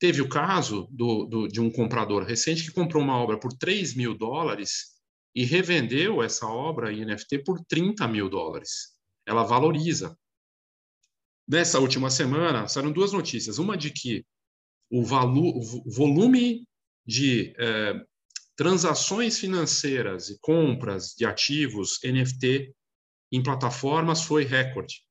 Teve 0.00 0.20
o 0.20 0.28
caso 0.28 0.88
do, 0.90 1.26
do, 1.26 1.46
de 1.46 1.60
um 1.60 1.70
comprador 1.70 2.24
recente 2.24 2.64
que 2.64 2.72
comprou 2.72 3.02
uma 3.02 3.16
obra 3.16 3.38
por 3.38 3.52
3 3.52 3.94
mil 3.94 4.16
dólares 4.16 4.92
e 5.34 5.44
revendeu 5.44 6.22
essa 6.22 6.46
obra 6.46 6.92
em 6.92 7.04
NFT 7.04 7.44
por 7.44 7.60
30 7.66 8.08
mil 8.08 8.28
dólares. 8.28 8.92
Ela 9.26 9.44
valoriza. 9.44 10.18
Nessa 11.52 11.78
última 11.78 12.08
semana, 12.08 12.66
saíram 12.66 12.90
duas 12.90 13.12
notícias. 13.12 13.58
Uma 13.58 13.76
de 13.76 13.90
que 13.90 14.24
o, 14.90 15.02
o 15.02 15.90
volume 15.90 16.66
de 17.06 17.52
eh, 17.58 17.92
transações 18.56 19.38
financeiras 19.38 20.30
e 20.30 20.38
compras 20.40 21.12
de 21.14 21.26
ativos 21.26 21.98
NFT 22.02 22.74
em 23.30 23.42
plataformas 23.42 24.22
foi 24.22 24.44
recorde, 24.44 25.02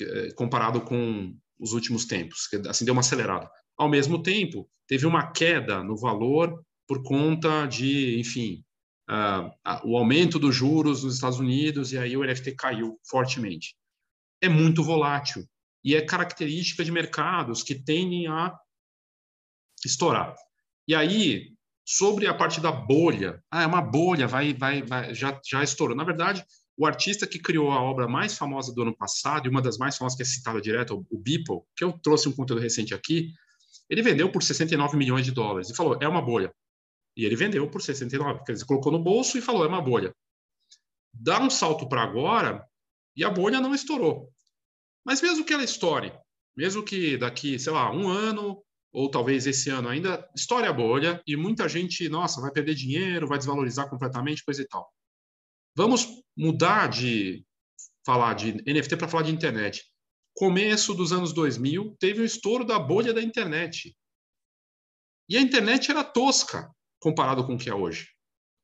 eh, 0.00 0.32
comparado 0.36 0.82
com 0.82 1.36
os 1.58 1.72
últimos 1.72 2.04
tempos. 2.04 2.48
Assim, 2.68 2.84
deu 2.84 2.92
uma 2.92 3.00
acelerada. 3.00 3.50
Ao 3.76 3.88
mesmo 3.88 4.22
tempo, 4.22 4.70
teve 4.86 5.04
uma 5.04 5.32
queda 5.32 5.82
no 5.82 5.96
valor 5.96 6.64
por 6.86 7.02
conta 7.02 7.66
de, 7.66 8.20
enfim, 8.20 8.62
uh, 9.10 9.50
o 9.84 9.96
aumento 9.96 10.38
dos 10.38 10.54
juros 10.54 11.02
nos 11.02 11.16
Estados 11.16 11.40
Unidos 11.40 11.92
e 11.92 11.98
aí 11.98 12.16
o 12.16 12.24
NFT 12.24 12.54
caiu 12.54 13.00
fortemente. 13.04 13.74
É 14.40 14.48
muito 14.48 14.84
volátil 14.84 15.44
e 15.84 15.96
é 15.96 16.02
característica 16.02 16.84
de 16.84 16.92
mercados 16.92 17.62
que 17.62 17.74
tendem 17.74 18.28
a 18.28 18.56
estourar. 19.84 20.34
E 20.86 20.94
aí, 20.94 21.52
sobre 21.84 22.26
a 22.26 22.34
parte 22.34 22.60
da 22.60 22.70
bolha, 22.70 23.42
ah, 23.50 23.62
é 23.62 23.66
uma 23.66 23.82
bolha, 23.82 24.26
vai, 24.26 24.54
vai, 24.54 24.82
vai 24.82 25.14
já, 25.14 25.40
já 25.44 25.62
estourou. 25.62 25.96
Na 25.96 26.04
verdade, 26.04 26.44
o 26.76 26.86
artista 26.86 27.26
que 27.26 27.38
criou 27.38 27.70
a 27.70 27.80
obra 27.80 28.08
mais 28.08 28.36
famosa 28.36 28.72
do 28.72 28.82
ano 28.82 28.96
passado, 28.96 29.46
e 29.46 29.50
uma 29.50 29.62
das 29.62 29.78
mais 29.78 29.96
famosas 29.96 30.16
que 30.16 30.22
é 30.22 30.26
citada 30.26 30.60
direto, 30.60 31.06
o 31.10 31.18
Beeple, 31.18 31.60
que 31.76 31.84
eu 31.84 31.92
trouxe 31.92 32.28
um 32.28 32.32
conteúdo 32.32 32.62
recente 32.62 32.94
aqui, 32.94 33.32
ele 33.88 34.02
vendeu 34.02 34.30
por 34.30 34.42
69 34.42 34.96
milhões 34.96 35.24
de 35.24 35.32
dólares 35.32 35.68
e 35.68 35.76
falou, 35.76 35.98
é 36.00 36.08
uma 36.08 36.22
bolha. 36.22 36.52
E 37.16 37.26
ele 37.26 37.36
vendeu 37.36 37.68
por 37.68 37.82
69, 37.82 38.42
quer 38.44 38.52
dizer, 38.52 38.64
colocou 38.64 38.90
no 38.90 38.98
bolso 38.98 39.36
e 39.36 39.42
falou, 39.42 39.64
é 39.64 39.68
uma 39.68 39.82
bolha. 39.82 40.14
Dá 41.12 41.40
um 41.40 41.50
salto 41.50 41.86
para 41.88 42.02
agora 42.02 42.66
e 43.14 43.22
a 43.22 43.28
bolha 43.28 43.60
não 43.60 43.74
estourou. 43.74 44.32
Mas 45.04 45.20
mesmo 45.20 45.44
que 45.44 45.52
ela 45.52 45.64
estoure, 45.64 46.12
mesmo 46.56 46.84
que 46.84 47.16
daqui, 47.16 47.58
sei 47.58 47.72
lá, 47.72 47.90
um 47.92 48.08
ano 48.08 48.62
ou 48.92 49.10
talvez 49.10 49.46
esse 49.46 49.70
ano 49.70 49.88
ainda, 49.88 50.28
estoure 50.36 50.66
a 50.66 50.72
bolha 50.72 51.22
e 51.26 51.34
muita 51.34 51.68
gente, 51.68 52.08
nossa, 52.08 52.40
vai 52.40 52.52
perder 52.52 52.74
dinheiro, 52.74 53.26
vai 53.26 53.38
desvalorizar 53.38 53.88
completamente, 53.88 54.44
coisa 54.44 54.60
e 54.60 54.68
tal. 54.68 54.92
Vamos 55.74 56.06
mudar 56.36 56.88
de 56.88 57.44
falar 58.04 58.34
de 58.34 58.52
NFT 58.70 58.96
para 58.96 59.08
falar 59.08 59.22
de 59.22 59.32
internet. 59.32 59.82
Começo 60.34 60.92
dos 60.94 61.12
anos 61.12 61.32
2000, 61.32 61.96
teve 61.98 62.20
o 62.20 62.24
estouro 62.24 62.64
da 62.64 62.78
bolha 62.78 63.14
da 63.14 63.22
internet. 63.22 63.96
E 65.28 65.36
a 65.36 65.40
internet 65.40 65.90
era 65.90 66.04
tosca 66.04 66.70
comparado 67.00 67.46
com 67.46 67.54
o 67.54 67.58
que 67.58 67.70
é 67.70 67.74
hoje. 67.74 68.08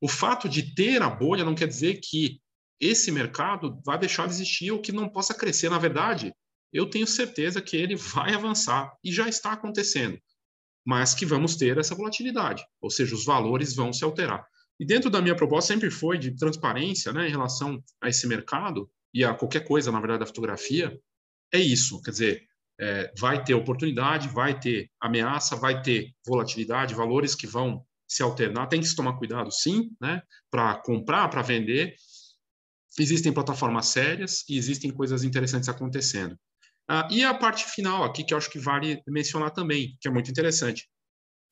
O 0.01 0.09
fato 0.09 0.49
de 0.49 0.75
ter 0.75 1.03
a 1.03 1.09
bolha 1.09 1.45
não 1.45 1.55
quer 1.55 1.67
dizer 1.67 2.01
que 2.03 2.41
esse 2.81 3.11
mercado 3.11 3.81
vai 3.85 3.99
deixar 3.99 4.27
de 4.27 4.35
existir 4.35 4.71
ou 4.71 4.81
que 4.81 4.93
não 4.93 5.09
possa 5.09 5.35
crescer. 5.35 5.69
Na 5.69 5.79
verdade, 5.79 6.33
eu 6.73 6.89
tenho 6.89 7.07
certeza 7.07 7.61
que 7.61 7.77
ele 7.77 7.97
vai 7.97 8.35
avançar 8.35 8.93
e 9.03 9.13
já 9.13 9.29
está 9.29 9.53
acontecendo, 9.53 10.19
mas 10.87 11.15
que 11.15 11.27
vamos 11.27 11.57
ter 11.57 11.79
essa 11.79 11.95
volatilidade, 11.95 12.65
ou 12.81 12.91
seja, 12.91 13.15
os 13.15 13.25
valores 13.25 13.75
vão 13.75 13.93
se 13.93 14.05
alterar. 14.05 14.47
E 14.81 14.87
dentro 14.87 15.11
da 15.11 15.21
minha 15.21 15.35
proposta 15.35 15.73
sempre 15.73 15.91
foi 15.91 16.19
de 16.19 16.37
transparência 16.37 17.13
né, 17.13 17.27
em 17.27 17.31
relação 17.31 17.83
a 18.01 18.09
esse 18.09 18.27
mercado 18.27 18.89
e 19.13 19.25
a 19.25 19.35
qualquer 19.35 19.67
coisa, 19.67 19.91
na 19.91 19.99
verdade, 19.99 20.21
da 20.21 20.27
fotografia, 20.27 20.97
é 21.53 21.59
isso. 21.59 22.01
Quer 22.03 22.11
dizer, 22.13 22.43
é, 22.81 23.13
vai 23.19 23.43
ter 23.43 23.55
oportunidade, 23.55 24.29
vai 24.29 24.59
ter 24.59 24.89
ameaça, 25.01 25.57
vai 25.57 25.83
ter 25.83 26.13
volatilidade, 26.25 26.95
valores 26.95 27.35
que 27.35 27.47
vão 27.47 27.85
se 28.07 28.23
alternar. 28.23 28.69
Tem 28.69 28.81
que 28.81 28.87
se 28.87 28.95
tomar 28.95 29.19
cuidado, 29.19 29.51
sim, 29.51 29.91
né, 30.01 30.23
para 30.51 30.77
comprar, 30.77 31.29
para 31.29 31.43
vender. 31.43 31.95
Existem 32.99 33.33
plataformas 33.33 33.87
sérias 33.87 34.45
e 34.49 34.57
existem 34.57 34.91
coisas 34.91 35.23
interessantes 35.23 35.69
acontecendo. 35.69 36.39
Ah, 36.89 37.07
e 37.11 37.23
a 37.23 37.35
parte 37.35 37.65
final 37.67 38.03
aqui, 38.03 38.25
que 38.25 38.33
eu 38.33 38.39
acho 38.39 38.51
que 38.51 38.59
vale 38.59 39.03
mencionar 39.07 39.51
também, 39.51 39.97
que 40.01 40.09
é 40.09 40.11
muito 40.11 40.31
interessante. 40.31 40.89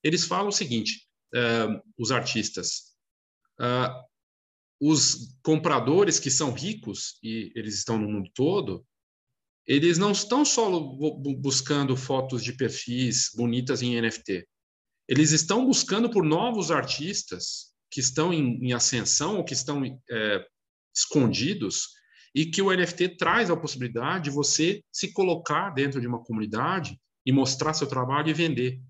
Eles 0.03 0.25
falam 0.25 0.49
o 0.49 0.53
seguinte, 0.53 1.07
uh, 1.35 1.83
os 1.99 2.11
artistas, 2.11 2.95
uh, 3.61 3.93
os 4.81 5.37
compradores 5.43 6.19
que 6.19 6.31
são 6.31 6.53
ricos, 6.53 7.19
e 7.23 7.53
eles 7.55 7.75
estão 7.75 7.99
no 7.99 8.09
mundo 8.09 8.31
todo, 8.35 8.87
eles 9.67 9.99
não 9.99 10.13
estão 10.13 10.45
só 10.45 10.71
buscando 11.39 11.97
fotos 11.97 12.43
de 12.43 12.53
perfis 12.53 13.31
bonitas 13.35 13.83
em 13.83 14.01
NFT. 14.01 14.47
Eles 15.09 15.33
estão 15.33 15.67
buscando 15.67 16.09
por 16.09 16.25
novos 16.25 16.71
artistas 16.71 17.75
que 17.91 18.01
estão 18.01 18.33
em, 18.33 18.65
em 18.65 18.73
ascensão 18.73 19.37
ou 19.37 19.45
que 19.45 19.55
estão 19.55 19.83
é, 20.11 20.47
escondidos 20.97 21.89
e 22.35 22.47
que 22.47 22.63
o 22.63 22.75
NFT 22.75 23.17
traz 23.17 23.51
a 23.51 23.57
possibilidade 23.57 24.25
de 24.25 24.31
você 24.31 24.83
se 24.91 25.13
colocar 25.13 25.71
dentro 25.71 26.01
de 26.01 26.07
uma 26.07 26.23
comunidade 26.23 26.99
e 27.25 27.33
mostrar 27.33 27.75
seu 27.75 27.87
trabalho 27.87 28.29
e 28.29 28.35
vender. 28.35 28.81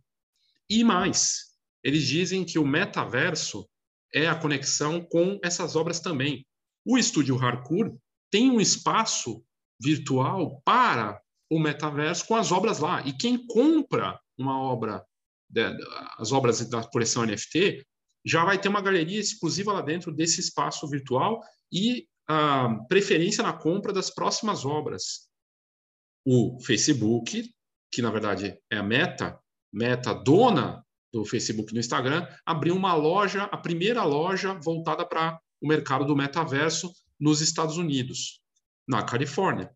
E 0.69 0.83
mais, 0.83 1.57
eles 1.83 2.05
dizem 2.07 2.45
que 2.45 2.59
o 2.59 2.67
metaverso 2.67 3.69
é 4.13 4.27
a 4.27 4.35
conexão 4.35 5.01
com 5.01 5.39
essas 5.43 5.77
obras 5.77 6.01
também. 6.01 6.47
O 6.85 6.99
estúdio 6.99 7.37
Hardcore 7.37 7.97
tem 8.31 8.51
um 8.51 8.61
espaço 8.61 9.45
virtual 9.81 10.61
para 10.65 11.21
o 11.51 11.59
metaverso 11.59 12.27
com 12.27 12.35
as 12.35 12.51
obras 12.51 12.79
lá. 12.79 13.01
E 13.07 13.13
quem 13.13 13.47
compra 13.47 14.19
uma 14.37 14.61
obra, 14.61 15.05
as 16.19 16.33
obras 16.33 16.69
da 16.69 16.83
coleção 16.83 17.25
NFT, 17.25 17.87
já 18.25 18.45
vai 18.45 18.61
ter 18.61 18.69
uma 18.69 18.81
galeria 18.81 19.21
exclusiva 19.21 19.73
lá 19.73 19.81
dentro 19.81 20.13
desse 20.13 20.41
espaço 20.41 20.89
virtual 20.89 21.41
e 21.73 22.07
a 22.29 22.69
preferência 22.89 23.43
na 23.43 23.53
compra 23.53 23.93
das 23.93 24.11
próximas 24.11 24.65
obras. 24.65 25.29
O 26.25 26.59
Facebook, 26.61 27.49
que 27.93 28.03
na 28.03 28.11
verdade 28.11 28.59
é 28.71 28.77
a 28.77 28.83
Meta, 28.83 29.39
Meta 29.73 30.13
dona 30.13 30.85
do 31.13 31.25
Facebook 31.25 31.71
e 31.71 31.75
do 31.75 31.81
Instagram, 31.81 32.27
abriu 32.45 32.75
uma 32.75 32.95
loja, 32.95 33.45
a 33.45 33.57
primeira 33.57 34.05
loja 34.05 34.55
voltada 34.55 35.07
para 35.07 35.41
o 35.61 35.69
mercado 35.69 36.05
do 36.05 36.17
metaverso 36.17 36.93
nos 37.19 37.41
Estados 37.41 37.79
Unidos, 37.79 38.41
na 38.87 39.03
Califórnia. 39.05 39.71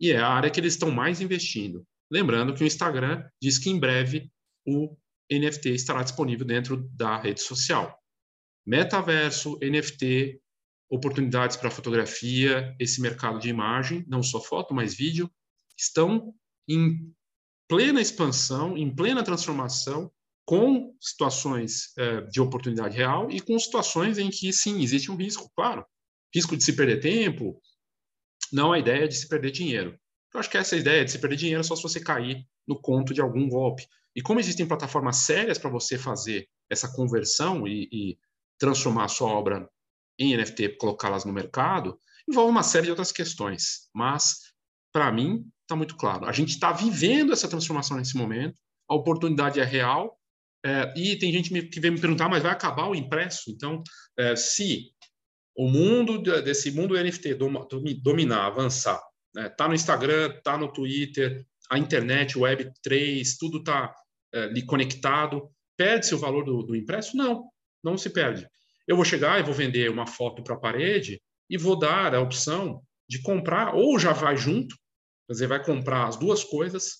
E 0.00 0.10
é 0.10 0.18
a 0.18 0.28
área 0.28 0.50
que 0.50 0.58
eles 0.58 0.74
estão 0.74 0.90
mais 0.90 1.20
investindo. 1.20 1.86
Lembrando 2.10 2.52
que 2.52 2.62
o 2.62 2.66
Instagram 2.66 3.24
diz 3.40 3.58
que 3.58 3.70
em 3.70 3.78
breve 3.78 4.30
o 4.66 4.96
NFT 5.30 5.70
estará 5.70 6.02
disponível 6.02 6.46
dentro 6.46 6.88
da 6.92 7.16
rede 7.16 7.40
social. 7.40 7.98
Metaverso, 8.66 9.58
NFT, 9.62 10.41
oportunidades 10.92 11.56
para 11.56 11.70
fotografia, 11.70 12.76
esse 12.78 13.00
mercado 13.00 13.38
de 13.38 13.48
imagem, 13.48 14.04
não 14.06 14.22
só 14.22 14.38
foto, 14.38 14.74
mas 14.74 14.94
vídeo, 14.94 15.30
estão 15.74 16.34
em 16.68 17.10
plena 17.66 17.98
expansão, 17.98 18.76
em 18.76 18.94
plena 18.94 19.24
transformação, 19.24 20.12
com 20.44 20.94
situações 21.00 21.96
é, 21.96 22.20
de 22.22 22.42
oportunidade 22.42 22.94
real 22.94 23.30
e 23.30 23.40
com 23.40 23.58
situações 23.58 24.18
em 24.18 24.28
que, 24.28 24.52
sim, 24.52 24.82
existe 24.82 25.10
um 25.10 25.16
risco, 25.16 25.50
claro. 25.56 25.82
Risco 26.34 26.54
de 26.58 26.62
se 26.62 26.76
perder 26.76 27.00
tempo, 27.00 27.58
não 28.52 28.70
a 28.70 28.78
ideia 28.78 29.08
de 29.08 29.14
se 29.14 29.26
perder 29.26 29.50
dinheiro. 29.50 29.98
Eu 30.34 30.40
acho 30.40 30.50
que 30.50 30.58
essa 30.58 30.76
ideia 30.76 31.06
de 31.06 31.10
se 31.10 31.18
perder 31.18 31.36
dinheiro 31.36 31.60
é 31.60 31.64
só 31.64 31.74
se 31.74 31.82
você 31.82 32.00
cair 32.00 32.46
no 32.68 32.78
conto 32.78 33.14
de 33.14 33.22
algum 33.22 33.48
golpe. 33.48 33.86
E 34.14 34.20
como 34.20 34.40
existem 34.40 34.68
plataformas 34.68 35.18
sérias 35.18 35.56
para 35.56 35.70
você 35.70 35.96
fazer 35.96 36.46
essa 36.68 36.92
conversão 36.94 37.66
e, 37.66 37.88
e 37.90 38.18
transformar 38.58 39.04
a 39.04 39.08
sua 39.08 39.30
obra 39.30 39.66
em 40.18 40.36
NFT, 40.36 40.76
colocá-las 40.76 41.24
no 41.24 41.32
mercado, 41.32 41.98
envolve 42.28 42.50
uma 42.50 42.62
série 42.62 42.84
de 42.84 42.90
outras 42.90 43.12
questões. 43.12 43.88
Mas, 43.94 44.38
para 44.92 45.10
mim, 45.10 45.44
está 45.62 45.76
muito 45.76 45.96
claro. 45.96 46.26
A 46.26 46.32
gente 46.32 46.50
está 46.50 46.72
vivendo 46.72 47.32
essa 47.32 47.48
transformação 47.48 47.96
nesse 47.96 48.16
momento, 48.16 48.60
a 48.88 48.94
oportunidade 48.94 49.60
é 49.60 49.64
real, 49.64 50.18
é, 50.64 50.92
e 50.96 51.16
tem 51.16 51.32
gente 51.32 51.50
que 51.68 51.80
vem 51.80 51.90
me 51.90 52.00
perguntar, 52.00 52.28
mas 52.28 52.42
vai 52.42 52.52
acabar 52.52 52.88
o 52.88 52.94
impresso? 52.94 53.50
Então, 53.50 53.82
é, 54.16 54.36
se 54.36 54.92
o 55.56 55.68
mundo 55.68 56.18
desse 56.18 56.70
mundo 56.70 56.94
NFT 56.94 57.34
dominar, 58.02 58.46
avançar, 58.46 59.02
né? 59.34 59.48
tá 59.48 59.66
no 59.66 59.74
Instagram, 59.74 60.40
tá 60.42 60.56
no 60.56 60.72
Twitter, 60.72 61.44
a 61.68 61.78
internet, 61.78 62.38
Web 62.38 62.72
3, 62.82 63.36
tudo 63.38 63.58
está 63.58 63.92
é, 64.32 64.44
ali 64.44 64.64
conectado, 64.64 65.50
perde-se 65.76 66.14
o 66.14 66.18
valor 66.18 66.44
do, 66.44 66.62
do 66.62 66.76
impresso? 66.76 67.16
Não, 67.16 67.44
não 67.82 67.98
se 67.98 68.10
perde. 68.10 68.46
Eu 68.92 68.96
vou 68.96 69.06
chegar 69.06 69.40
e 69.40 69.42
vou 69.42 69.54
vender 69.54 69.88
uma 69.88 70.06
foto 70.06 70.44
para 70.44 70.54
a 70.54 70.58
parede 70.58 71.18
e 71.48 71.56
vou 71.56 71.78
dar 71.78 72.14
a 72.14 72.20
opção 72.20 72.82
de 73.08 73.22
comprar, 73.22 73.74
ou 73.74 73.98
já 73.98 74.12
vai 74.12 74.36
junto, 74.36 74.76
quer 75.26 75.32
dizer, 75.32 75.46
vai 75.46 75.64
comprar 75.64 76.08
as 76.08 76.18
duas 76.18 76.44
coisas, 76.44 76.98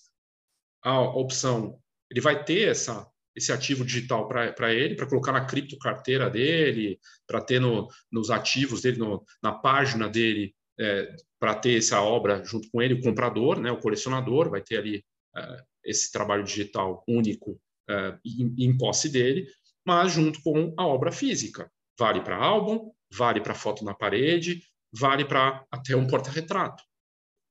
a 0.83 0.99
opção, 1.03 1.79
ele 2.11 2.23
vai 2.23 2.43
ter 2.43 2.69
essa 2.69 3.07
esse 3.37 3.53
ativo 3.53 3.85
digital 3.85 4.27
para 4.27 4.73
ele, 4.73 4.95
para 4.95 5.07
colocar 5.07 5.33
na 5.33 5.45
criptocarteira 5.45 6.31
dele, 6.31 6.99
para 7.27 7.43
ter 7.43 7.61
no, 7.61 7.89
nos 8.11 8.31
ativos 8.31 8.81
dele, 8.81 8.97
no, 8.99 9.23
na 9.43 9.53
página 9.53 10.09
dele, 10.09 10.55
é, 10.81 11.15
para 11.39 11.55
ter 11.55 11.77
essa 11.77 12.01
obra 12.01 12.43
junto 12.43 12.71
com 12.71 12.81
ele, 12.81 12.95
o 12.95 13.03
comprador, 13.03 13.61
né, 13.61 13.71
o 13.71 13.81
colecionador, 13.81 14.49
vai 14.49 14.63
ter 14.63 14.79
ali 14.79 15.05
é, 15.37 15.63
esse 15.85 16.11
trabalho 16.11 16.43
digital 16.43 17.05
único 17.07 17.61
é, 17.87 18.19
em, 18.25 18.55
em 18.67 18.79
posse 18.79 19.11
dele, 19.11 19.47
mas 19.85 20.13
junto 20.13 20.43
com 20.43 20.73
a 20.79 20.87
obra 20.87 21.13
física. 21.13 21.71
Vale 22.03 22.21
para 22.21 22.37
álbum, 22.37 22.91
vale 23.13 23.41
para 23.41 23.55
foto 23.55 23.85
na 23.85 23.95
parede, 23.95 24.61
vale 24.93 25.25
para 25.25 25.65
até 25.71 25.95
um 25.95 26.05
porta-retrato. 26.05 26.83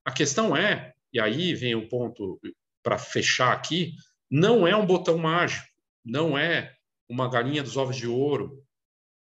A 0.04 0.12
questão 0.12 0.58
é, 0.58 0.92
e 1.14 1.22
aí 1.22 1.56
vem 1.56 1.74
o 1.74 1.88
ponto 1.88 2.38
para 2.84 2.98
fechar 2.98 3.54
aqui, 3.54 3.94
não 4.30 4.68
é 4.68 4.76
um 4.76 4.86
botão 4.86 5.18
mágico 5.18 5.72
não 6.04 6.38
é 6.38 6.76
uma 7.08 7.30
galinha 7.30 7.64
dos 7.64 7.78
ovos 7.78 7.96
de 7.96 8.08
ouro, 8.08 8.62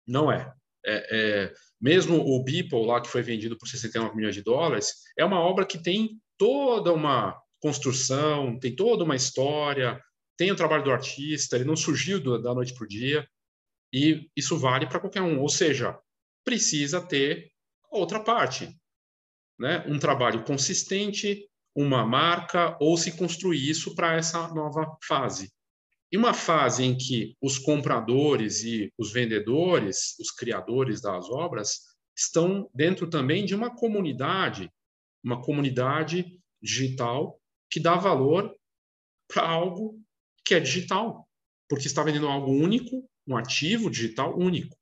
não 0.07 0.31
é. 0.31 0.53
é, 0.87 1.07
é 1.11 1.55
mesmo 1.81 2.17
o 2.17 2.45
Beeple 2.45 2.87
lá 2.87 3.01
que 3.01 3.09
foi 3.09 3.23
vendido 3.23 3.59
por 3.59 3.67
69 3.67 4.15
milhões 4.15 4.37
de 4.37 4.43
dólares 4.43 4.93
é 5.19 5.25
uma 5.25 5.41
obra 5.41 5.67
que 5.67 5.83
tem 5.83 6.21
toda 6.37 6.93
uma 6.93 7.37
construção, 7.61 8.57
tem 8.61 8.77
toda 8.77 9.03
uma 9.03 9.17
história, 9.17 10.01
tem 10.37 10.53
o 10.53 10.57
trabalho 10.57 10.85
do 10.85 10.93
artista, 10.93 11.57
ele 11.57 11.65
não 11.65 11.75
surgiu 11.75 12.21
da 12.41 12.55
noite 12.55 12.73
para 12.73 12.85
o 12.85 12.89
dia 12.89 13.29
e 13.93 14.31
isso 14.37 14.59
vale 14.59 14.87
para 14.87 15.01
qualquer 15.01 15.23
um. 15.23 15.41
Ou 15.41 15.49
seja, 15.49 15.99
precisa 16.45 17.01
ter 17.01 17.51
outra 17.91 18.21
parte, 18.21 18.77
né? 19.59 19.85
Um 19.87 19.99
trabalho 19.99 20.45
consistente, 20.45 21.49
uma 21.75 22.05
marca 22.05 22.77
ou 22.81 22.97
se 22.97 23.17
construir 23.17 23.69
isso 23.69 23.95
para 23.95 24.17
essa 24.17 24.49
nova 24.49 24.97
fase. 25.03 25.53
E 26.11 26.17
uma 26.17 26.33
fase 26.33 26.85
em 26.85 26.97
que 26.97 27.37
os 27.41 27.59
compradores 27.59 28.65
e 28.65 28.93
os 28.99 29.13
vendedores, 29.13 30.19
os 30.19 30.31
criadores 30.31 31.01
das 31.01 31.29
obras, 31.29 31.81
estão 32.17 32.69
dentro 32.75 33.09
também 33.09 33.45
de 33.45 33.55
uma 33.55 33.75
comunidade, 33.75 34.71
uma 35.23 35.41
comunidade 35.43 36.41
digital 36.61 37.39
que 37.71 37.79
dá 37.79 37.95
valor 37.95 38.55
para 39.29 39.47
algo 39.47 40.01
que 40.45 40.55
é 40.55 40.61
digital, 40.61 41.29
porque 41.69 41.87
está 41.87 42.03
vendendo 42.03 42.27
algo 42.27 42.51
único, 42.51 43.09
um 43.29 43.37
ativo 43.37 43.91
digital 43.91 44.37
único. 44.39 44.77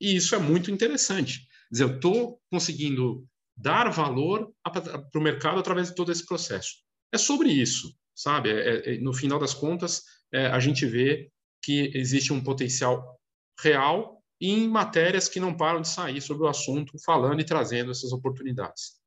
E 0.00 0.16
isso 0.16 0.34
é 0.34 0.38
muito 0.38 0.70
interessante. 0.70 1.40
Quer 1.40 1.72
dizer, 1.72 1.84
eu 1.84 1.94
estou 1.96 2.40
conseguindo 2.50 3.28
dar 3.56 3.90
valor 3.90 4.52
para 4.64 5.20
o 5.20 5.22
mercado 5.22 5.60
através 5.60 5.88
de 5.88 5.94
todo 5.94 6.10
esse 6.10 6.24
processo. 6.24 6.76
É 7.12 7.18
sobre 7.18 7.50
isso, 7.50 7.94
sabe? 8.14 8.50
É, 8.50 8.94
é, 8.94 8.98
no 8.98 9.12
final 9.12 9.38
das 9.38 9.52
contas, 9.52 10.02
é, 10.32 10.46
a 10.46 10.58
gente 10.58 10.86
vê 10.86 11.30
que 11.62 11.92
existe 11.94 12.32
um 12.32 12.42
potencial 12.42 13.20
real 13.60 14.20
em 14.40 14.66
matérias 14.66 15.28
que 15.28 15.38
não 15.38 15.54
param 15.54 15.82
de 15.82 15.88
sair 15.88 16.20
sobre 16.22 16.44
o 16.44 16.48
assunto, 16.48 16.98
falando 17.04 17.40
e 17.40 17.44
trazendo 17.44 17.90
essas 17.90 18.10
oportunidades. 18.12 18.98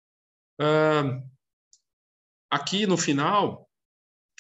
Uh, 0.62 1.28
aqui 2.52 2.86
no 2.86 2.96
final, 2.96 3.68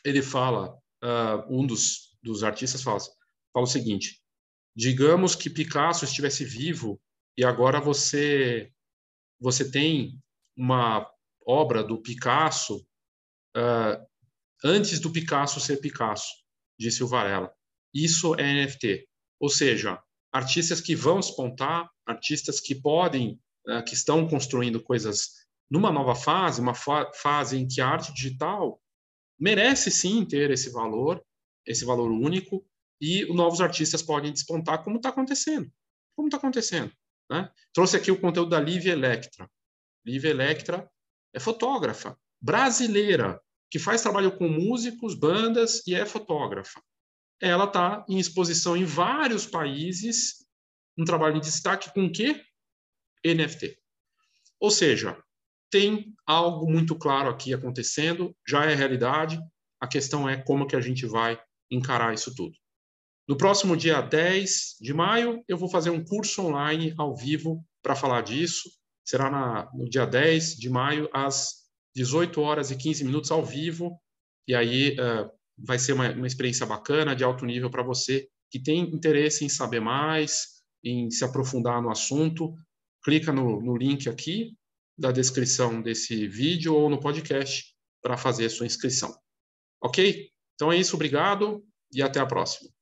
ele 0.05 0.21
fala, 0.21 0.77
uh, 1.03 1.43
um 1.49 1.65
dos, 1.65 2.15
dos 2.21 2.43
artistas 2.43 2.83
fala, 2.83 2.99
fala 3.51 3.65
o 3.65 3.65
seguinte: 3.65 4.21
digamos 4.75 5.36
que 5.36 5.49
Picasso 5.49 6.05
estivesse 6.05 6.43
vivo 6.43 6.99
e 7.38 7.43
agora 7.43 7.79
você 7.79 8.71
você 9.39 9.69
tem 9.69 10.19
uma 10.55 11.09
obra 11.45 11.83
do 11.83 12.01
Picasso 12.01 12.77
uh, 13.57 14.07
antes 14.63 14.99
do 14.99 15.12
Picasso 15.12 15.59
ser 15.59 15.77
Picasso 15.77 16.43
disse 16.79 17.03
o 17.03 17.07
Varela. 17.07 17.53
Isso 17.93 18.36
é 18.36 18.53
NFT, 18.53 19.07
ou 19.39 19.49
seja, 19.49 20.01
artistas 20.31 20.81
que 20.81 20.95
vão 20.95 21.19
despontar, 21.19 21.89
artistas 22.05 22.59
que 22.59 22.73
podem, 22.73 23.39
eh, 23.67 23.81
que 23.83 23.93
estão 23.93 24.27
construindo 24.27 24.81
coisas 24.81 25.29
numa 25.69 25.91
nova 25.91 26.15
fase, 26.15 26.59
uma 26.59 26.73
fa 26.73 27.12
fase 27.13 27.57
em 27.57 27.67
que 27.67 27.79
a 27.79 27.88
arte 27.88 28.12
digital 28.13 28.81
merece 29.39 29.91
sim 29.91 30.25
ter 30.25 30.49
esse 30.49 30.71
valor, 30.71 31.23
esse 31.65 31.86
valor 31.86 32.09
único, 32.09 32.65
e 33.03 33.25
novos 33.33 33.59
artistas 33.59 34.01
podem 34.01 34.31
despontar, 34.31 34.81
como 34.81 34.95
está 34.95 35.09
acontecendo. 35.09 35.69
Como 36.15 36.29
está 36.29 36.37
acontecendo. 36.37 36.89
Né? 37.29 37.51
Trouxe 37.73 37.97
aqui 37.97 38.09
o 38.09 38.19
conteúdo 38.19 38.51
da 38.51 38.61
Lívia 38.61 38.93
Electra. 38.93 39.51
Lívia 40.05 40.29
Electra 40.29 40.89
é 41.33 41.39
fotógrafa 41.39 42.17
brasileira, 42.39 43.41
que 43.69 43.77
faz 43.77 44.01
trabalho 44.01 44.31
com 44.37 44.47
músicos, 44.47 45.15
bandas 45.15 45.85
e 45.85 45.93
é 45.93 46.05
fotógrafa. 46.05 46.81
Ela 47.41 47.65
está 47.65 48.05
em 48.07 48.19
exposição 48.19 48.77
em 48.77 48.85
vários 48.85 49.45
países, 49.45 50.45
um 50.97 51.03
trabalho 51.03 51.41
de 51.41 51.41
destaque 51.41 51.93
com 51.93 52.05
o 52.05 52.11
quê? 52.11 52.41
NFT. 53.25 53.77
Ou 54.61 54.71
seja, 54.71 55.21
tem 55.69 56.15
algo 56.25 56.71
muito 56.71 56.95
claro 56.95 57.29
aqui 57.29 57.53
acontecendo, 57.53 58.33
já 58.47 58.63
é 58.63 58.73
realidade, 58.73 59.37
a 59.81 59.87
questão 59.87 60.29
é 60.29 60.41
como 60.41 60.67
que 60.67 60.75
a 60.77 60.81
gente 60.81 61.05
vai 61.05 61.37
encarar 61.69 62.13
isso 62.13 62.33
tudo. 62.33 62.62
No 63.27 63.38
próximo 63.38 63.77
dia 63.77 64.01
10 64.01 64.77
de 64.81 64.93
maio, 64.93 65.43
eu 65.47 65.57
vou 65.57 65.69
fazer 65.69 65.89
um 65.89 66.03
curso 66.03 66.41
online 66.41 66.93
ao 66.97 67.15
vivo 67.15 67.65
para 67.81 67.95
falar 67.95 68.21
disso. 68.21 68.69
Será 69.05 69.29
na, 69.29 69.69
no 69.73 69.89
dia 69.89 70.05
10 70.05 70.57
de 70.57 70.69
maio, 70.69 71.09
às 71.13 71.63
18 71.95 72.41
horas 72.41 72.71
e 72.71 72.75
15 72.75 73.05
minutos 73.05 73.31
ao 73.31 73.45
vivo, 73.45 73.99
e 74.47 74.55
aí 74.55 74.97
uh, 74.99 75.29
vai 75.57 75.77
ser 75.79 75.93
uma, 75.93 76.12
uma 76.12 76.27
experiência 76.27 76.65
bacana, 76.65 77.15
de 77.15 77.23
alto 77.23 77.45
nível 77.45 77.69
para 77.69 77.83
você 77.83 78.27
que 78.49 78.59
tem 78.59 78.81
interesse 78.81 79.43
em 79.43 79.49
saber 79.49 79.79
mais, 79.79 80.62
em 80.83 81.09
se 81.09 81.23
aprofundar 81.23 81.81
no 81.81 81.89
assunto. 81.89 82.53
Clica 83.03 83.31
no, 83.31 83.62
no 83.62 83.75
link 83.75 84.07
aqui 84.07 84.55
da 84.97 85.12
descrição 85.12 85.81
desse 85.81 86.27
vídeo 86.27 86.75
ou 86.75 86.89
no 86.89 86.99
podcast 86.99 87.73
para 88.01 88.17
fazer 88.17 88.49
sua 88.49 88.65
inscrição. 88.65 89.15
Ok? 89.81 90.29
Então 90.55 90.71
é 90.71 90.77
isso, 90.77 90.95
obrigado 90.95 91.65
e 91.91 92.01
até 92.01 92.19
a 92.19 92.25
próxima. 92.25 92.72